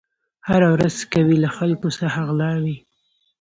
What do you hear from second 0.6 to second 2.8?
ورځ کوي له خلکو څخه غلاوي